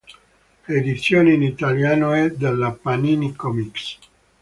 [0.65, 3.99] L'edizione in italiano è della Panini Comics.